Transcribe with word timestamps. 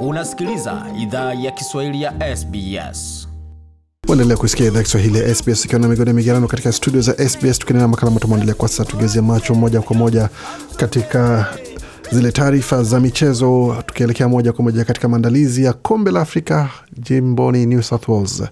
Unasikiliza 0.00 0.86
idhaa 0.98 1.34
ya 1.34 1.50
Kiswahili 1.50 2.02
ya 2.02 2.36
SBS. 2.36 3.28
Uendelea 4.08 4.36
kusikia 4.36 4.66
idhaa 4.66 4.82
Kiswahili 4.82 5.18
ya 5.18 5.34
SBS 5.34 5.64
ikiwa 5.64 5.80
na 5.80 5.88
migodi 5.88 6.12
migerano 6.12 6.48
katika 6.48 6.72
studio 6.72 7.00
za 7.00 7.28
SBS, 7.28 7.58
tukiendelea 7.58 7.88
makala 7.88 8.10
moto 8.12 8.28
mwandalia 8.28 8.54
kwa 8.54 8.68
sasa, 8.68 8.84
tugeuzie 8.84 9.20
macho 9.20 9.54
moja 9.54 9.80
kwa 9.82 9.96
moja 9.96 10.28
katika 10.76 11.46
zile 12.12 12.32
taarifa 12.32 12.82
za 12.82 13.00
michezo, 13.00 13.76
tukielekea 13.86 14.28
moja 14.28 14.52
kwa 14.52 14.64
moja 14.64 14.84
katika 14.84 15.08
maandalizi 15.08 15.64
ya 15.64 15.72
kombe 15.72 16.10
la 16.10 16.20
Afrika 16.20 16.70
jimboni 16.98 17.66
New 17.66 17.82
South 17.82 18.08
Wales, 18.08 18.42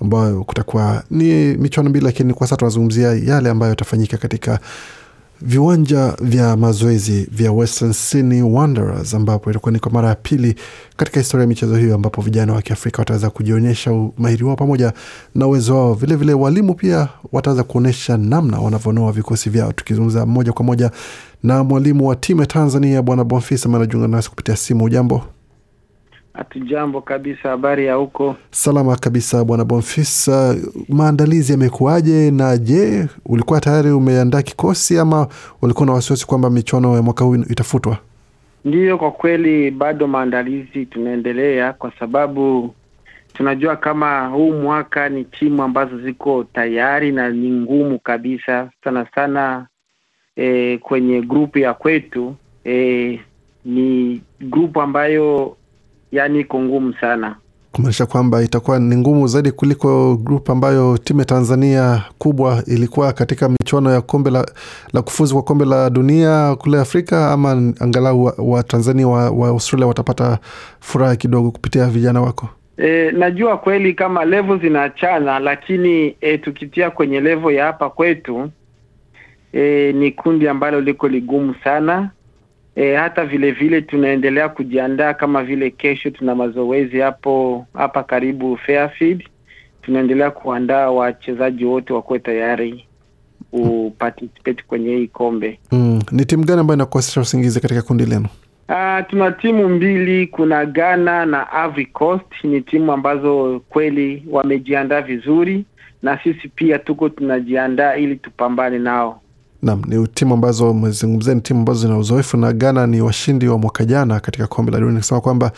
ambayo 0.00 0.44
kutakuwa 0.44 1.02
ni 1.10 1.32
michuano 1.56 1.90
mbili, 1.90 2.04
lakini 2.04 2.34
kwa 2.34 2.46
sasa 2.46 2.56
tunazungumzia 2.56 3.08
yale 3.14 3.50
ambayo 3.50 3.70
yatafanyika 3.70 4.16
katika 4.16 4.60
viwanja 5.44 6.14
vya 6.20 6.56
mazoezi 6.56 7.28
vya 7.30 7.52
Western 7.52 7.92
Sydney 7.92 8.42
Wanderers 8.42 9.14
ambapo 9.14 9.50
itakuwa 9.50 9.72
ni 9.72 9.78
kwa 9.78 9.90
mara 9.92 10.08
ya 10.08 10.14
pili 10.14 10.54
katika 10.96 11.20
historia 11.20 11.42
ya 11.42 11.48
michezo 11.48 11.76
hiyo 11.76 11.94
ambapo 11.94 12.22
vijana 12.22 12.52
wa 12.52 12.62
Kiafrika 12.62 12.98
wataweza 13.02 13.30
kujionyesha 13.30 13.92
umahiri 13.92 14.44
wao 14.44 14.56
pamoja 14.56 14.92
na 15.34 15.46
uwezo 15.46 15.74
wao. 15.76 15.94
Vilevile 15.94 16.34
walimu 16.34 16.74
pia 16.74 17.08
wataweza 17.32 17.62
kuonyesha 17.62 18.16
namna 18.16 18.58
wanavyonoa 18.58 19.12
vikosi 19.12 19.50
vyao. 19.50 19.72
Tukizungumza 19.72 20.26
moja 20.26 20.52
kwa 20.52 20.64
moja 20.64 20.90
na 21.42 21.64
mwalimu 21.64 22.08
wa 22.08 22.16
timu 22.16 22.40
ya 22.40 22.46
Tanzania 22.46 23.02
Bwana 23.02 23.24
bonfis 23.24 23.66
ambaye 23.66 23.84
anajiunga 23.84 24.08
nasi 24.08 24.30
kupitia 24.30 24.56
simu. 24.56 24.84
Ujambo? 24.84 25.22
Hatujambo 26.34 27.00
kabisa. 27.00 27.48
Habari 27.48 27.86
ya 27.86 27.94
huko? 27.94 28.36
Salama 28.50 28.96
kabisa 28.96 29.44
bwana 29.44 29.64
Bonfils. 29.64 30.28
Uh, 30.28 30.54
maandalizi 30.88 31.52
yamekuwaje? 31.52 32.30
Na 32.30 32.56
je, 32.56 33.06
ulikuwa 33.26 33.60
tayari 33.60 33.90
umeandaa 33.90 34.42
kikosi 34.42 34.98
ama 34.98 35.28
ulikuwa 35.62 35.86
na 35.86 35.92
wasiwasi 35.92 36.26
kwamba 36.26 36.50
michuano 36.50 36.96
ya 36.96 37.02
mwaka 37.02 37.24
huu 37.24 37.34
itafutwa? 37.34 37.96
Ndiyo, 38.64 38.98
kwa 38.98 39.10
kweli 39.10 39.70
bado 39.70 40.06
maandalizi 40.06 40.86
tunaendelea, 40.86 41.72
kwa 41.72 41.92
sababu 41.98 42.74
tunajua 43.34 43.76
kama 43.76 44.26
huu 44.26 44.52
mwaka 44.52 45.08
ni 45.08 45.24
timu 45.24 45.62
ambazo 45.62 45.98
ziko 45.98 46.44
tayari 46.44 47.12
na 47.12 47.28
ni 47.30 47.50
ngumu 47.50 47.98
kabisa 47.98 48.70
sana 48.84 49.06
sana. 49.14 49.66
E, 50.36 50.78
kwenye 50.78 51.20
grupu 51.22 51.58
ya 51.58 51.74
kwetu 51.74 52.34
e, 52.66 53.20
ni 53.64 54.20
grupu 54.40 54.80
ambayo 54.82 55.56
yani 56.12 56.40
iko 56.40 56.60
ngumu 56.60 56.94
sana 57.00 57.36
kumaanisha 57.72 58.06
kwamba 58.06 58.42
itakuwa 58.42 58.78
ni 58.78 58.96
ngumu 58.96 59.26
zaidi 59.26 59.50
kuliko 59.52 60.16
grup 60.16 60.50
ambayo 60.50 60.98
timu 60.98 61.18
ya 61.20 61.24
Tanzania 61.26 62.02
kubwa 62.18 62.62
ilikuwa 62.66 63.12
katika 63.12 63.48
michuano 63.48 63.90
ya 63.92 64.00
kombe 64.00 64.30
la, 64.30 64.46
la 64.92 65.02
kufuzu 65.02 65.34
kwa 65.34 65.42
kombe 65.42 65.64
la 65.64 65.90
dunia 65.90 66.56
kule 66.56 66.80
Afrika, 66.80 67.30
ama 67.32 67.50
angalau 67.80 68.32
Watanzania 68.38 69.08
wa 69.08 69.24
wa, 69.24 69.30
wa 69.30 69.48
Australia 69.48 69.86
watapata 69.86 70.38
furaha 70.80 71.16
kidogo 71.16 71.50
kupitia 71.50 71.86
vijana 71.86 72.20
wako? 72.20 72.48
E, 72.78 73.10
najua 73.10 73.58
kweli 73.58 73.94
kama 73.94 74.24
levo 74.24 74.56
zinaachana, 74.56 75.38
lakini 75.38 76.16
e, 76.20 76.38
tukitia 76.38 76.90
kwenye 76.90 77.20
levo 77.20 77.50
ya 77.50 77.64
hapa 77.64 77.90
kwetu 77.90 78.50
e, 79.52 79.92
ni 79.92 80.12
kundi 80.12 80.48
ambalo 80.48 80.80
liko 80.80 81.08
ligumu 81.08 81.54
sana 81.64 82.10
E, 82.76 82.94
hata 82.94 83.24
vile 83.26 83.50
vile 83.50 83.80
tunaendelea 83.82 84.48
kujiandaa 84.48 85.14
kama 85.14 85.42
vile 85.44 85.70
kesho 85.70 86.10
tuna 86.10 86.34
mazoezi 86.34 86.98
hapo 87.00 87.66
hapa 87.74 88.02
karibu 88.02 88.56
Fairfield. 88.56 89.28
Tunaendelea 89.82 90.30
kuandaa 90.30 90.90
wachezaji 90.90 91.64
wote 91.64 91.92
wakuwe 91.92 92.18
tayari 92.18 92.86
kuparticipate 93.50 94.62
kwenye 94.66 94.96
hii 94.96 95.06
kombe. 95.08 95.58
Mm, 95.72 96.02
ni 96.12 96.24
timu 96.24 96.44
gani 96.44 96.60
ambayo 96.60 96.76
inakosesha 96.76 97.20
usingizi 97.20 97.60
katika 97.60 97.82
kundi 97.82 98.06
lenu? 98.06 98.26
Uh, 98.68 99.06
tuna 99.08 99.30
timu 99.32 99.68
mbili, 99.68 100.26
kuna 100.26 100.66
Ghana 100.66 101.26
na 101.26 101.46
Ivory 101.64 101.86
Coast. 101.86 102.44
Ni 102.44 102.60
timu 102.60 102.92
ambazo 102.92 103.60
kweli 103.68 104.24
wamejiandaa 104.30 105.00
vizuri, 105.00 105.64
na 106.02 106.18
sisi 106.22 106.48
pia 106.48 106.78
tuko 106.78 107.08
tunajiandaa 107.08 107.96
ili 107.96 108.16
tupambane 108.16 108.78
nao. 108.78 109.21
Naam, 109.62 109.82
ni 109.86 110.06
timu 110.08 110.34
ambazo 110.34 110.70
umezungumzia, 110.70 111.34
ni 111.34 111.40
timu 111.40 111.58
ambazo 111.60 111.80
zina 111.80 111.98
uzoefu 111.98 112.36
na 112.36 112.52
Ghana 112.52 112.86
ni 112.86 113.00
washindi 113.00 113.48
wa 113.48 113.58
mwaka 113.58 113.84
jana 113.84 114.20
katika 114.20 114.46
kombe 114.46 114.72
la 114.72 114.78
dunia. 114.78 114.94
Nikisema 114.94 115.20
kwamba 115.20 115.52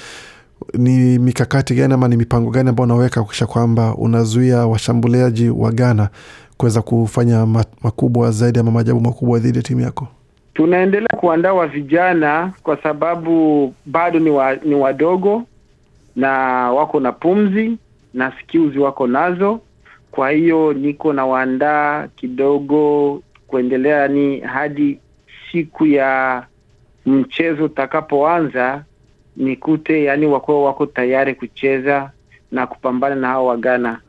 ni 0.75 1.19
mikakati 1.19 1.75
gani 1.75 1.95
ama 1.95 2.09
ni 2.09 2.17
mipango 2.17 2.51
gani 2.51 2.69
ambao 2.69 2.85
unaweka 2.85 3.21
kuakisha 3.23 3.47
kwamba 3.47 3.95
unazuia 3.95 4.67
washambuliaji 4.67 5.49
wa 5.49 5.73
Ghana 5.73 6.09
kuweza 6.57 6.83
kufanya 6.83 7.47
makubwa 7.83 8.31
zaidi 8.31 8.59
ama 8.59 8.71
maajabu 8.71 9.01
makubwa 9.01 9.39
dhidi 9.39 9.59
ya 9.59 9.63
timu 9.65 9.81
yako? 9.81 10.09
Tunaendelea 10.55 11.09
kuandaa 11.17 11.53
wa 11.53 11.67
vijana 11.67 12.53
kwa 12.63 12.83
sababu 12.83 13.75
bado 13.87 14.19
ni, 14.19 14.31
wa, 14.31 14.55
ni 14.57 14.75
wadogo 14.75 15.43
na 16.17 16.31
wako 16.73 17.01
na 17.01 17.13
pumzi 17.13 17.79
na 18.15 18.33
skills 18.43 18.77
wako 18.77 19.07
nazo, 19.07 19.61
kwa 20.11 20.31
hiyo 20.31 20.73
niko 20.73 21.13
na 21.13 21.27
waandaa 21.27 22.09
kidogo 22.17 23.21
kuendelea 23.47 24.09
ni 24.09 24.41
hadi 24.41 24.99
siku 25.53 25.87
ya 25.87 26.43
mchezo 27.07 27.65
utakapoanza 27.65 28.85
nikute, 29.37 30.05
yani 30.05 30.27
wakuwa 30.27 30.65
wako 30.65 30.87
tayari 30.87 31.35
kucheza 31.35 32.11
na 32.53 32.67
kupambana 32.67 33.15
na 33.15 33.29
hao 33.29 33.47
Wagana. 33.47 34.01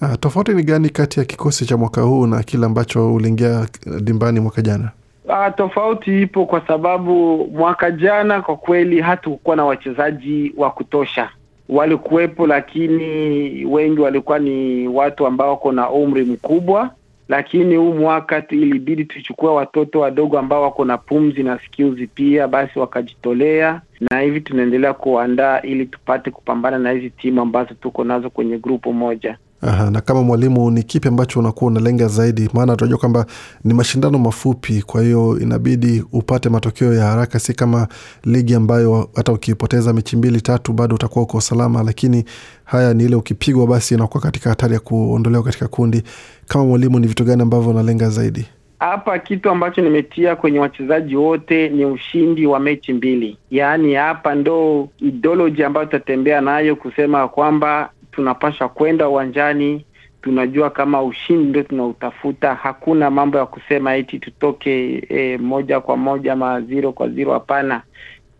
Ah, 0.00 0.16
tofauti 0.16 0.52
ni 0.52 0.62
gani 0.62 0.90
kati 0.90 1.20
ya 1.20 1.24
kikosi 1.26 1.66
cha 1.66 1.76
mwaka 1.76 2.00
huu 2.00 2.26
na 2.26 2.42
kile 2.42 2.66
ambacho 2.66 3.14
uliingia 3.14 3.66
dimbani 4.00 4.40
mwaka 4.40 4.62
jana? 4.62 4.90
Ah, 5.28 5.50
tofauti 5.50 6.22
ipo 6.22 6.46
kwa 6.46 6.66
sababu 6.66 7.46
mwaka 7.52 7.90
jana 7.90 8.42
kwa 8.42 8.56
kweli 8.56 9.00
hatukuwa 9.00 9.56
na 9.56 9.64
wachezaji 9.64 10.52
wa 10.56 10.70
kutosha. 10.70 11.30
Walikuwepo, 11.68 12.46
lakini 12.46 13.64
wengi 13.64 14.00
walikuwa 14.00 14.38
ni 14.38 14.88
watu 14.88 15.26
ambao 15.26 15.50
wako 15.50 15.72
na 15.72 15.90
umri 15.90 16.24
mkubwa 16.24 16.90
lakini 17.28 17.76
huu 17.76 17.94
mwaka 17.94 18.48
ilibidi 18.48 19.04
tuchukue 19.04 19.50
watoto 19.50 20.00
wadogo 20.00 20.38
ambao 20.38 20.62
wako 20.62 20.84
na 20.84 20.98
pumzi 20.98 21.42
na 21.42 21.58
skills 21.58 22.08
pia, 22.14 22.48
basi 22.48 22.78
wakajitolea, 22.78 23.82
na 24.10 24.20
hivi 24.20 24.40
tunaendelea 24.40 24.94
kuandaa 24.94 25.60
ili 25.62 25.86
tupate 25.86 26.30
kupambana 26.30 26.78
na 26.78 26.90
hizi 26.90 27.10
timu 27.10 27.40
ambazo 27.40 27.74
tuko 27.74 28.04
nazo 28.04 28.30
kwenye 28.30 28.58
grupu 28.58 28.92
moja. 28.92 29.38
Aha, 29.62 29.90
na 29.90 30.00
kama 30.00 30.22
mwalimu, 30.22 30.70
ni 30.70 30.82
kipi 30.82 31.08
ambacho 31.08 31.40
unakuwa 31.40 31.70
unalenga 31.70 32.08
zaidi? 32.08 32.50
Maana 32.54 32.76
tunajua 32.76 32.98
kwamba 32.98 33.26
ni 33.64 33.74
mashindano 33.74 34.18
mafupi, 34.18 34.82
kwa 34.82 35.02
hiyo 35.02 35.38
inabidi 35.40 36.04
upate 36.12 36.48
matokeo 36.48 36.94
ya 36.94 37.04
haraka, 37.04 37.38
si 37.38 37.54
kama 37.54 37.88
ligi 38.24 38.54
ambayo 38.54 39.08
hata 39.14 39.32
ukipoteza 39.32 39.92
mechi 39.92 40.16
mbili 40.16 40.40
tatu 40.40 40.72
bado 40.72 40.94
utakuwa 40.94 41.22
uko 41.24 41.40
salama, 41.40 41.82
lakini 41.82 42.24
haya 42.64 42.94
ni 42.94 43.04
ile 43.04 43.16
ukipigwa, 43.16 43.66
basi 43.66 43.94
inakuwa 43.94 44.22
katika 44.22 44.50
hatari 44.50 44.74
ya 44.74 44.80
kuondolewa 44.80 45.42
katika 45.44 45.68
kundi. 45.68 46.02
Kama 46.48 46.64
mwalimu, 46.64 46.98
ni 46.98 47.06
vitu 47.06 47.24
gani 47.24 47.42
ambavyo 47.42 47.70
unalenga 47.70 48.08
zaidi? 48.10 48.46
Hapa 48.78 49.18
kitu 49.18 49.50
ambacho 49.50 49.80
nimetia 49.82 50.36
kwenye 50.36 50.58
wachezaji 50.58 51.16
wote 51.16 51.68
ni 51.68 51.84
ushindi 51.84 52.46
wa 52.46 52.60
mechi 52.60 52.92
mbili, 52.92 53.38
yaani 53.50 53.94
hapa 53.94 54.34
ndo 54.34 54.88
ideology 55.00 55.64
ambayo 55.64 55.86
tutatembea 55.86 56.40
nayo 56.40 56.76
kusema 56.76 57.28
kwamba 57.28 57.90
tunapasha 58.16 58.68
kwenda 58.68 59.08
uwanjani, 59.08 59.84
tunajua 60.22 60.70
kama 60.70 61.02
ushindi 61.02 61.48
ndio 61.48 61.62
tunautafuta. 61.62 62.54
Hakuna 62.54 63.10
mambo 63.10 63.38
ya 63.38 63.46
kusema 63.46 63.96
eti 63.96 64.18
tutoke 64.18 65.04
e, 65.08 65.38
moja 65.38 65.80
kwa 65.80 65.96
moja 65.96 66.32
ama 66.32 66.60
zero 66.60 66.92
kwa 66.92 67.08
zero. 67.08 67.32
Hapana, 67.32 67.82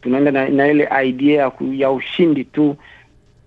tunaenda 0.02 0.30
na, 0.30 0.48
na 0.48 0.68
ile 0.68 0.88
idea 1.04 1.42
ya, 1.42 1.52
ya 1.72 1.90
ushindi 1.90 2.44
tu. 2.44 2.76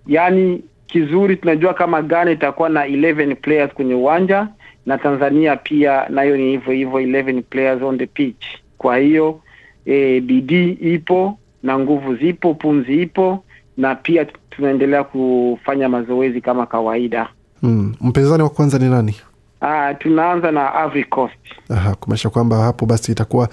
Yaani 0.06 0.62
kizuri, 0.86 1.36
tunajua 1.36 1.74
kama 1.74 2.02
Ghana 2.02 2.30
itakuwa 2.30 2.68
na 2.68 2.86
11 2.86 3.34
players 3.34 3.72
kwenye 3.74 3.94
uwanja 3.94 4.48
na 4.86 4.98
Tanzania 4.98 5.56
pia 5.56 6.08
nayo 6.08 6.36
ni 6.36 6.50
hivyo 6.50 6.72
hivyo 6.72 7.00
11 7.00 7.42
players 7.42 7.82
on 7.82 7.98
the 7.98 8.06
pitch. 8.06 8.44
Kwa 8.78 8.98
hiyo 8.98 9.40
e, 9.86 10.20
bidii 10.20 10.70
ipo 10.70 11.38
na 11.62 11.78
nguvu 11.78 12.14
zipo, 12.16 12.54
pumzi 12.54 13.02
ipo 13.02 13.44
na 13.76 13.94
pia 13.94 14.26
tunaendelea 14.50 15.04
kufanya 15.04 15.88
mazoezi 15.88 16.40
kama 16.40 16.66
kawaida. 16.66 17.28
Mm. 17.62 17.94
Mpinzani 18.00 18.42
wa 18.42 18.48
kwanza 18.50 18.78
ni 18.78 18.88
nani? 18.90 19.16
Aa, 19.62 19.94
tunaanza 19.94 20.52
na 20.52 20.72
Ivory 20.84 21.04
Coast. 21.04 21.34
Aha, 21.70 21.94
kumaanisha 21.94 22.30
kwamba 22.30 22.56
hapo 22.56 22.86
basi 22.86 23.12
itakuwa 23.12 23.48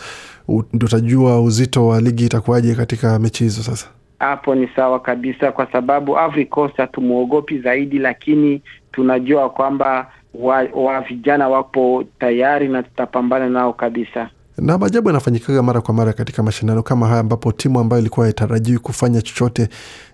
ndio 0.73 0.85
utajua 0.85 1.41
uzito 1.41 1.87
wa 1.87 2.01
ligi 2.01 2.25
itakuwaje 2.25 2.75
katika 2.75 3.19
mechi 3.19 3.43
hizo. 3.43 3.63
Sasa 3.63 3.87
hapo 4.19 4.55
ni 4.55 4.69
sawa 4.75 4.99
kabisa, 4.99 5.51
kwa 5.51 5.71
sababu 5.71 6.11
Ivory 6.11 6.45
Coast 6.45 6.77
hatumwogopi 6.77 7.59
zaidi, 7.59 7.99
lakini 7.99 8.61
tunajua 8.91 9.49
kwamba 9.49 10.11
wa, 10.33 10.55
wa 10.73 11.01
vijana 11.01 11.49
wapo 11.49 12.03
tayari 12.19 12.67
na 12.67 12.83
tutapambana 12.83 13.49
nao 13.49 13.73
kabisa 13.73 14.29
na 14.57 14.77
maajabu 14.77 15.09
yanafanyikaga 15.09 15.63
mara 15.63 15.81
kwa 15.81 15.93
mara 15.93 16.13
katika 16.13 16.43
mashindano 16.43 16.83
kama 16.83 17.07
haya 17.07 17.19
ambapo 17.19 17.51
timu 17.51 17.79
ambayo 17.79 17.99
ilikuwa 18.01 18.25
haitarajiwi 18.25 18.79
kufanya 18.79 19.21
chochote 19.21 19.69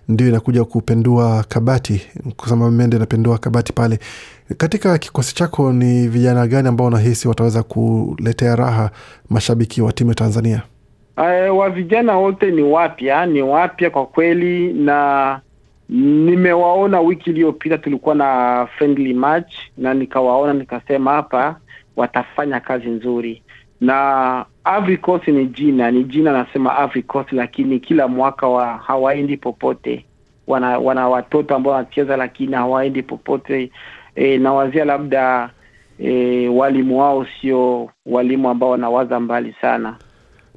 ndio 0.08 0.28
inakuja 0.28 0.64
kupendua 0.64 1.44
kabati, 1.48 2.06
kusema 2.36 2.70
mende 2.70 2.96
inapendua 2.96 3.38
kabati 3.38 3.72
pale. 3.72 3.98
Katika 4.56 4.98
kikosi 4.98 5.34
chako 5.34 5.72
ni 5.72 6.08
vijana 6.08 6.46
gani 6.46 6.68
ambao 6.68 6.86
unahisi 6.86 7.28
wataweza 7.28 7.62
kuletea 7.62 8.56
raha 8.56 8.90
mashabiki 9.30 9.82
wa 9.82 9.92
timu 9.92 10.10
ya 10.10 10.14
Tanzania? 10.14 10.62
Uh, 11.16 11.58
wa 11.58 11.70
vijana 11.70 12.16
wote 12.16 12.50
ni 12.50 12.62
wapya, 12.62 13.26
ni 13.26 13.42
wapya 13.42 13.90
kwa 13.90 14.06
kweli, 14.06 14.72
na 14.72 15.40
nimewaona 15.88 17.00
wiki 17.00 17.30
iliyopita 17.30 17.78
tulikuwa 17.78 18.14
na 18.14 18.68
friendly 18.78 19.14
match, 19.14 19.52
na 19.78 19.94
nikawaona 19.94 20.52
nikasema 20.52 21.10
hapa 21.12 21.56
watafanya 21.96 22.60
kazi 22.60 22.88
nzuri. 22.88 23.42
Na 23.80 24.44
Ivory 24.78 24.96
Coast 24.98 25.28
ni 25.28 25.46
jina 25.46 25.90
ni 25.90 26.04
jina, 26.04 26.32
nasema 26.32 26.78
Ivory 26.84 27.02
Coast, 27.02 27.32
lakini 27.32 27.80
kila 27.80 28.08
mwaka 28.08 28.48
wa 28.48 28.66
hawaendi 28.76 29.36
popote. 29.36 30.04
Wana 30.46 30.78
wana 30.78 31.08
watoto 31.08 31.54
ambao 31.56 31.72
wanacheza, 31.72 32.16
lakini 32.16 32.52
hawaendi 32.54 33.02
popote. 33.02 33.70
E, 34.14 34.38
nawazia 34.38 34.84
labda 34.84 35.50
e, 35.98 36.48
walimu 36.48 36.98
wao 37.00 37.26
sio 37.40 37.90
walimu 38.06 38.48
ambao 38.50 38.70
wanawaza 38.70 39.20
mbali 39.20 39.54
sana 39.60 39.96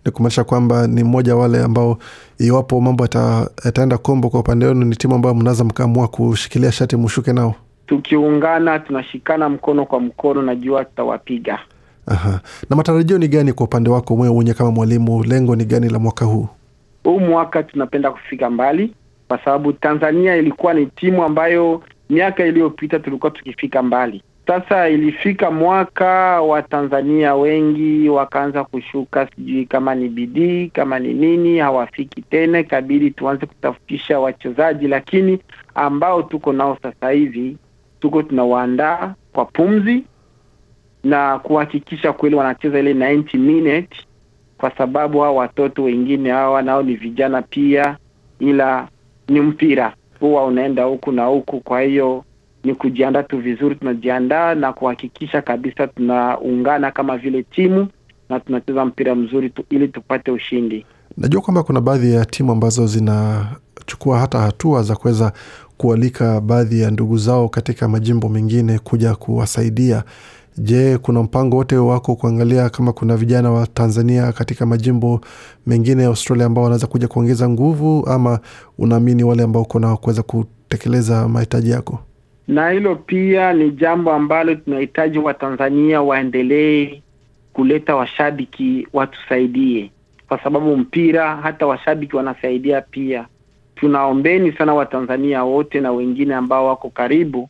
ni 0.07 0.11
kumaanisha 0.11 0.43
kwamba 0.43 0.87
ni 0.87 1.03
mmoja 1.03 1.35
wale 1.35 1.63
ambao 1.63 1.97
iwapo 2.39 2.81
mambo 2.81 3.03
yataenda 3.65 3.97
kombo 3.97 4.29
kwa 4.29 4.39
upande 4.39 4.65
wenu, 4.65 4.85
ni 4.85 4.95
timu 4.95 5.15
ambayo 5.15 5.35
mnaweza 5.35 5.63
mkaamua 5.63 6.07
kushikilia 6.07 6.71
shati 6.71 6.95
mushuke 6.95 7.33
nao. 7.33 7.55
Tukiungana, 7.87 8.79
tunashikana 8.79 9.49
mkono 9.49 9.85
kwa 9.85 9.99
mkono, 9.99 10.41
najua 10.41 10.85
tutawapiga. 10.85 11.59
Aha. 12.07 12.41
Na 12.69 12.75
matarajio 12.75 13.17
ni 13.17 13.27
gani 13.27 13.53
kwa 13.53 13.65
upande 13.65 13.89
wako 13.89 14.15
mwewe 14.15 14.33
mwenye 14.33 14.53
kama 14.53 14.71
mwalimu? 14.71 15.23
Lengo 15.23 15.55
ni 15.55 15.65
gani 15.65 15.89
la 15.89 15.99
mwaka 15.99 16.25
huu? 16.25 16.47
Huu 17.03 17.19
mwaka 17.19 17.63
tunapenda 17.63 18.11
kufika 18.11 18.49
mbali, 18.49 18.93
kwa 19.27 19.37
sababu 19.45 19.73
Tanzania 19.73 20.35
ilikuwa 20.35 20.73
ni 20.73 20.85
timu 20.85 21.23
ambayo 21.23 21.83
miaka 22.09 22.45
iliyopita 22.45 22.99
tulikuwa 22.99 23.31
tukifika 23.31 23.83
mbali. 23.83 24.23
Sasa 24.47 24.89
ilifika 24.89 25.51
mwaka 25.51 26.41
wa 26.41 26.61
Tanzania 26.61 27.35
wengi 27.35 28.09
wakaanza 28.09 28.63
kushuka, 28.63 29.27
sijui 29.35 29.65
kama 29.65 29.95
ni 29.95 30.09
bidii 30.09 30.67
kama 30.67 30.99
ni 30.99 31.13
nini, 31.13 31.57
hawafiki 31.59 32.21
tena, 32.21 32.59
ikabidi 32.59 33.11
tuanze 33.11 33.45
kutafutisha 33.45 34.19
wachezaji, 34.19 34.87
lakini 34.87 35.39
ambao 35.75 36.23
tuko 36.23 36.53
nao 36.53 36.77
sasa 36.83 37.09
hivi 37.09 37.57
tuko 37.99 38.23
tunawaandaa 38.23 39.13
kwa 39.33 39.45
pumzi 39.45 40.03
na 41.07 41.39
kuhakikisha 41.39 42.13
kweli 42.13 42.35
wanacheza 42.35 42.79
ile 42.79 42.93
90 42.93 43.37
minute, 43.37 43.97
kwa 44.57 44.71
sababu 44.77 45.19
hao 45.19 45.35
watoto 45.35 45.83
wengine 45.83 46.31
hawa 46.31 46.61
nao 46.61 46.83
ni 46.83 46.95
vijana 46.95 47.41
pia, 47.41 47.97
ila 48.39 48.87
ni 49.27 49.41
mpira 49.41 49.93
huwa 50.19 50.45
unaenda 50.45 50.83
huku 50.83 51.11
na 51.11 51.25
huku, 51.25 51.59
kwa 51.59 51.81
hiyo 51.81 52.23
ni 52.63 52.75
kujiandaa 52.75 53.23
tu 53.23 53.37
vizuri. 53.37 53.75
Tunajiandaa 53.75 54.55
na 54.55 54.73
kuhakikisha 54.73 55.41
kabisa 55.41 55.87
tunaungana 55.87 56.91
kama 56.91 57.17
vile 57.17 57.43
timu 57.43 57.87
na 58.29 58.39
tunacheza 58.39 58.85
mpira 58.85 59.15
mzuri 59.15 59.49
tu, 59.49 59.63
ili 59.69 59.87
tupate 59.87 60.31
ushindi. 60.31 60.85
Najua 61.17 61.41
kwamba 61.41 61.63
kuna 61.63 61.81
baadhi 61.81 62.13
ya 62.13 62.25
timu 62.25 62.51
ambazo 62.51 62.87
zinachukua 62.87 64.19
hata 64.19 64.39
hatua 64.39 64.83
za 64.83 64.95
kuweza 64.95 65.33
kualika 65.77 66.41
baadhi 66.41 66.81
ya 66.81 66.91
ndugu 66.91 67.17
zao 67.17 67.49
katika 67.49 67.87
majimbo 67.87 68.29
mengine 68.29 68.79
kuja 68.79 69.15
kuwasaidia. 69.15 70.03
Je, 70.59 70.97
kuna 70.97 71.23
mpango 71.23 71.57
wote 71.57 71.75
wako 71.77 72.15
kuangalia 72.15 72.69
kama 72.69 72.93
kuna 72.93 73.17
vijana 73.17 73.51
wa 73.51 73.67
Tanzania 73.67 74.31
katika 74.31 74.65
majimbo 74.65 75.21
mengine 75.67 76.01
ya 76.03 76.07
Australia 76.09 76.45
ambao 76.45 76.63
wanaweza 76.63 76.87
kuja 76.87 77.07
kuongeza 77.07 77.49
nguvu, 77.49 78.05
ama 78.09 78.39
unaamini 78.77 79.23
wale 79.23 79.43
ambao 79.43 79.61
uko 79.61 79.79
nao 79.79 79.97
kuweza 79.97 80.23
kutekeleza 80.23 81.27
mahitaji 81.27 81.69
yako? 81.69 81.99
Na 82.47 82.69
hilo 82.69 82.95
pia 82.95 83.53
ni 83.53 83.71
jambo 83.71 84.11
ambalo 84.13 84.55
tunahitaji 84.55 85.19
Watanzania 85.19 86.01
waendelee 86.01 87.01
kuleta 87.53 87.95
washabiki 87.95 88.87
watusaidie, 88.93 89.91
kwa 90.27 90.43
sababu 90.43 90.77
mpira 90.77 91.35
hata 91.35 91.67
washabiki 91.67 92.15
wanasaidia 92.15 92.81
pia. 92.81 93.27
Tunaombeni 93.75 94.51
sana 94.51 94.73
Watanzania 94.73 95.43
wote 95.43 95.79
na 95.81 95.91
wengine 95.91 96.35
ambao 96.35 96.65
wako 96.67 96.89
karibu 96.89 97.49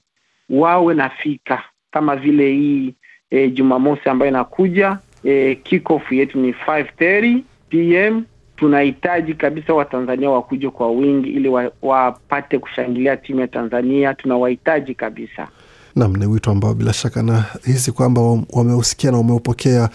wawe 0.50 0.94
nafika 0.94 1.64
kama 1.92 2.16
vile 2.16 2.52
hii 2.54 2.94
e, 3.32 3.50
Jumamosi 3.50 4.10
ambayo 4.10 4.32
inakuja 4.32 4.98
e, 5.24 5.56
kickoff 5.56 6.12
yetu 6.12 6.40
ni 6.40 6.52
5:30 6.52 7.42
pm. 7.70 8.24
Tunahitaji 8.56 9.34
kabisa 9.34 9.74
Watanzania 9.74 10.30
wakuja 10.30 10.72
kwa 10.72 10.92
wingi 10.92 11.30
ili 11.30 11.50
wapate 11.82 12.56
wa 12.56 12.60
kushangilia 12.62 13.18
timu 13.18 13.40
ya 13.40 13.48
Tanzania. 13.48 14.14
Tunawahitaji 14.14 14.96
kabisa. 14.96 15.48
Naam, 15.96 16.16
ni 16.16 16.26
wito 16.26 16.52
ambao 16.52 16.74
bila 16.74 16.94
shaka 16.94 17.24
nahisi 17.24 17.92
kwamba 17.92 18.22
wameusikia 18.54 19.12
na 19.12 19.18
wameupokea, 19.18 19.90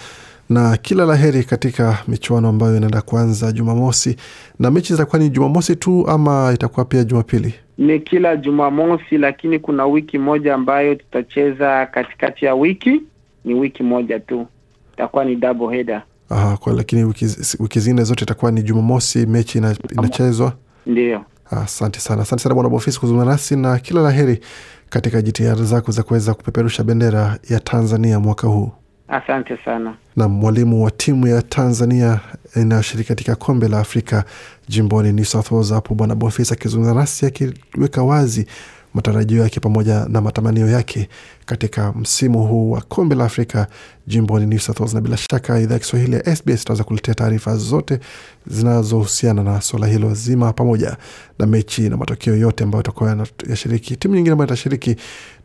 na 0.51 0.77
kila 0.77 1.05
la 1.07 1.17
heri 1.17 1.45
katika 1.45 1.99
michuano 2.09 2.49
ambayo 2.49 2.77
inaenda 2.77 3.03
kuanza 3.03 3.53
Jumamosi. 3.53 4.17
Na 4.59 4.71
mechi 4.71 4.93
zitakuwa 4.93 5.19
ni 5.19 5.29
Jumamosi 5.31 5.77
tu 5.77 6.09
ama 6.09 6.51
itakuwa 6.55 6.85
pia 6.87 7.05
Jumapili? 7.05 7.55
Ni 7.79 8.01
kila 8.01 8.37
Jumamosi, 8.37 9.19
lakini 9.19 9.59
kuna 9.59 9.87
wiki 9.87 10.19
moja 10.19 10.55
ambayo 10.55 10.95
tutacheza 10.95 11.87
katikati 11.87 12.45
ya 12.45 12.55
wiki. 12.55 13.03
Ni 13.45 13.55
wiki 13.55 13.83
moja 13.83 14.21
tu, 14.21 14.47
itakuwa 14.95 15.25
ni 15.25 15.37
double 15.37 15.77
header. 15.77 16.03
Aha, 16.29 16.57
kwa 16.57 16.73
lakini 16.73 17.05
wiki, 17.05 17.27
wiki 17.61 17.81
zingine 17.81 18.05
zote 18.05 18.25
itakuwa 18.25 18.53
ni 18.53 18.63
Jumamosi 18.63 19.27
mechi 19.27 19.59
ina, 19.59 19.77
inachezwa. 19.93 20.53
ndio. 20.87 21.25
asante 21.51 22.01
sana, 22.01 22.23
asante 22.23 22.43
sana 22.43 22.55
Bwana 22.55 22.71
Bofisi 22.71 23.01
kuzungumza 23.01 23.31
nasi 23.33 23.57
na 23.57 23.79
kila 23.79 24.01
la 24.03 24.11
heri 24.11 24.41
katika 24.89 25.23
jitihada 25.23 25.63
zako 25.65 25.93
za 25.93 26.03
kuweza 26.03 26.35
kupeperusha 26.35 26.85
bendera 26.85 27.39
ya 27.51 27.61
Tanzania 27.61 28.21
mwaka 28.21 28.47
huu. 28.49 28.71
Asante 29.09 29.59
sana. 29.65 29.95
Na 30.17 30.29
mwalimu 30.29 30.85
wa 30.85 30.91
timu 30.91 31.27
ya 31.27 31.43
Tanzania 31.43 32.21
inayoshiriki 32.57 33.09
katika 33.09 33.35
kombe 33.37 33.69
la 33.69 33.79
Afrika 33.79 34.25
jimboni 34.69 35.13
New 35.13 35.25
South 35.25 35.51
Wales 35.53 35.73
hapo 35.73 35.95
Bwana 35.95 36.15
Bofisi 36.15 36.53
akizungumza 36.55 36.95
nasi 36.95 37.27
akiweka 37.27 38.03
wazi 38.03 38.47
matarajio 38.95 39.43
yake 39.43 39.61
pamoja 39.61 40.07
na 40.09 40.21
matamanio 40.21 40.69
yake 40.69 41.09
katika 41.53 41.93
msimu 41.93 42.47
huu 42.47 42.71
wa 42.71 42.81
kombe 42.81 43.15
la 43.15 43.25
Afrika 43.25 43.67
jimboni 44.07 44.47
New 44.47 44.59
South 44.59 44.81
Wales. 44.81 44.95
Na 44.95 45.01
bila 45.01 45.17
shaka 45.17 45.59
idhaa 45.61 45.75
ya 45.75 45.79
Kiswahili 45.79 46.13
ya 46.17 46.37
SBS 46.37 46.63
itaweza 46.63 46.85
kuletea 46.85 47.15
taarifa 47.15 47.57
zote 47.57 48.01
zinazohusiana 48.47 49.43
na 49.43 49.61
swala 49.61 49.87
hilo 49.87 50.15
zima, 50.15 50.53
pamoja 50.53 50.97
na 51.39 51.47
mechi 51.47 51.89
na 51.89 51.97
matokeo 51.97 52.37
yote 52.37 52.65
ambayo 52.65 52.83
itakuwa 52.83 53.27
yashiriki. 53.49 53.97
Timu 53.97 54.15
nyingine 54.15 54.33
ambayo 54.33 54.47
itashiriki 54.47 54.97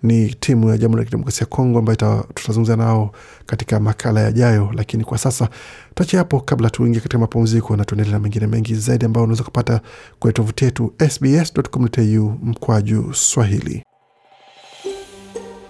ni 0.03 0.35
timu 0.39 0.69
ya 0.69 0.77
Jamhuri 0.77 0.99
ya 1.01 1.05
Kidemokrasia 1.05 1.39
ya 1.41 1.45
Kongo 1.55 1.79
ambayo 1.79 1.95
tutazungumza 2.33 2.75
nao 2.75 3.11
katika 3.45 3.79
makala 3.79 4.21
yajayo, 4.21 4.71
lakini 4.73 5.03
kwa 5.03 5.17
sasa 5.17 5.49
tuache 5.95 6.17
hapo 6.17 6.39
kabla 6.39 6.69
tuingie 6.69 7.01
katika 7.01 7.19
mapumziko 7.19 7.75
na 7.77 7.85
tuendelee 7.85 8.11
na 8.11 8.19
mengine 8.19 8.47
mengi 8.47 8.75
zaidi 8.75 9.05
ambayo 9.05 9.23
unaweza 9.23 9.43
kupata 9.43 9.81
kwenye 10.19 10.33
tovuti 10.33 10.65
yetu 10.65 10.93
sbs.com.au 11.09 12.37
mkwaju 12.43 13.13
Swahili. 13.13 13.83